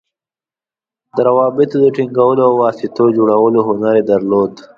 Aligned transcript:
د 1.15 1.17
روابطو 1.27 1.75
د 1.83 1.85
ټینګولو 1.95 2.41
او 2.47 2.53
واسطو 2.63 3.03
جوړولو 3.17 3.59
هنر 3.67 3.93
یې 3.99 4.03
درلود. 4.11 4.53